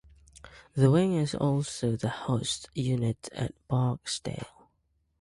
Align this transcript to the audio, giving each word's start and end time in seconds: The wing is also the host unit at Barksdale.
The 0.73 0.89
wing 0.89 1.13
is 1.13 1.35
also 1.35 1.95
the 1.95 2.09
host 2.09 2.71
unit 2.73 3.29
at 3.33 3.53
Barksdale. 3.67 4.67